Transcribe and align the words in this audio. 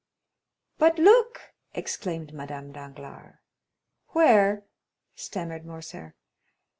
"But 0.79 0.97
look!" 0.97 1.53
exclaimed 1.75 2.33
Madame 2.33 2.71
Danglars. 2.71 3.35
"Where?" 4.13 4.63
stammered 5.13 5.63
Morcerf. 5.63 6.13